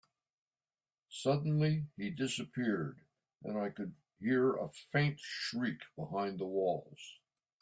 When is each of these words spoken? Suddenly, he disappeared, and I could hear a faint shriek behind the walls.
Suddenly, 1.11 1.85
he 1.95 2.09
disappeared, 2.09 3.01
and 3.43 3.55
I 3.55 3.69
could 3.69 3.93
hear 4.19 4.55
a 4.55 4.71
faint 4.91 5.19
shriek 5.19 5.77
behind 5.95 6.39
the 6.39 6.47
walls. 6.47 7.19